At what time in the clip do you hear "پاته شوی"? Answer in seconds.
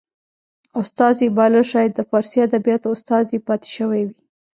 3.47-4.01